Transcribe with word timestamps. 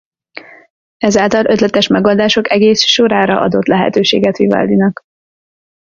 Ezáltal 0.97 1.45
ötletes 1.45 1.87
megoldások 1.87 2.49
egész 2.51 2.85
sorára 2.85 3.39
adott 3.41 3.65
lehetőséget 3.65 4.37
Vivaldinak. 4.37 5.01